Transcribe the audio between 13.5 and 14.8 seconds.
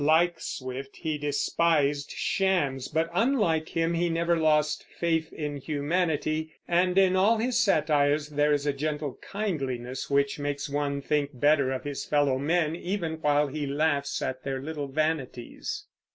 laughs at their